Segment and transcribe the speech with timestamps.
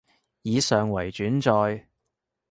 [0.41, 1.83] 以上為轉載